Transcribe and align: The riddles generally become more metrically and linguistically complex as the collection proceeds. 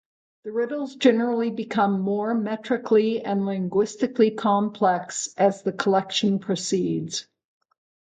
The 0.45 0.51
riddles 0.51 0.95
generally 0.95 1.51
become 1.51 1.99
more 1.99 2.33
metrically 2.33 3.21
and 3.23 3.45
linguistically 3.45 4.31
complex 4.31 5.29
as 5.37 5.61
the 5.61 5.71
collection 5.71 6.39
proceeds. 6.39 7.27